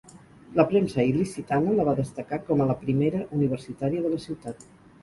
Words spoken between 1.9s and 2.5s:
va destacar